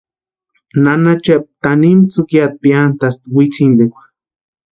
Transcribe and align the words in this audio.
Nana 0.83 1.11
Chepa 1.23 1.49
tanimu 1.63 2.01
tsïkiata 2.11 2.55
piantʼasti 2.61 3.25
wintsintikwa. 3.35 4.01